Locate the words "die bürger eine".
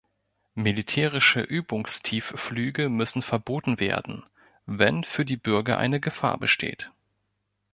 5.25-5.99